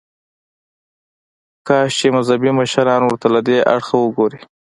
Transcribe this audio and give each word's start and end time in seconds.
کاش 1.67 1.91
چې 1.99 2.07
مذهبي 2.17 2.51
مشران 2.59 3.01
ورته 3.03 3.27
له 3.35 3.39
دې 3.47 3.57
اړخه 3.73 3.95
وګوري. 3.99 4.39